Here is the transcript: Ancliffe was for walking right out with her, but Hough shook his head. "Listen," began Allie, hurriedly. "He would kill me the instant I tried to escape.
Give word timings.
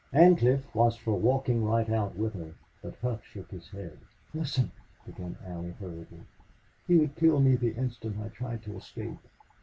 Ancliffe 0.13 0.65
was 0.73 0.95
for 0.95 1.13
walking 1.13 1.63
right 1.63 1.87
out 1.87 2.17
with 2.17 2.33
her, 2.33 2.55
but 2.81 2.95
Hough 3.03 3.23
shook 3.23 3.51
his 3.51 3.69
head. 3.69 3.99
"Listen," 4.33 4.71
began 5.05 5.37
Allie, 5.45 5.75
hurriedly. 5.79 6.23
"He 6.87 6.97
would 6.97 7.15
kill 7.15 7.39
me 7.39 7.55
the 7.55 7.75
instant 7.75 8.19
I 8.19 8.29
tried 8.29 8.63
to 8.63 8.75
escape. 8.75 9.19